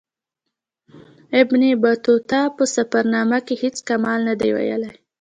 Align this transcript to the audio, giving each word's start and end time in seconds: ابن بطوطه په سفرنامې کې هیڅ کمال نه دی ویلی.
ابن 1.41 1.61
بطوطه 1.81 2.41
په 2.55 2.63
سفرنامې 2.75 3.39
کې 3.45 3.55
هیڅ 3.63 3.77
کمال 3.87 4.19
نه 4.27 4.33
دی 4.39 4.49
ویلی. 4.55 4.91